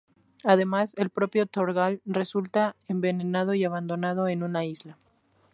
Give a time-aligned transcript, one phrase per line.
[0.43, 4.97] Además, el propio Thorgal resulta envenenado y abandonado en una isla.